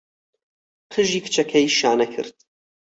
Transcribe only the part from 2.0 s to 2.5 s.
کرد.